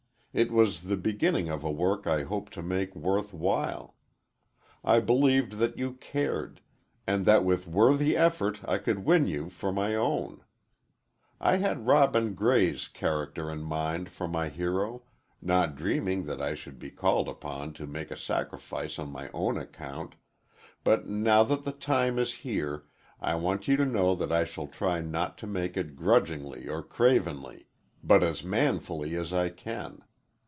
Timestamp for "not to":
25.01-25.45